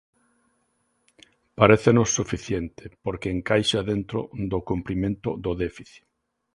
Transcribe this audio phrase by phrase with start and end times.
[1.59, 4.19] Parécenos suficiente porque encaixa dentro
[4.51, 6.03] do cumprimento do déficit.